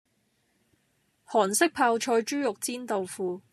[1.27, 3.43] 韓式泡菜豬肉煎豆腐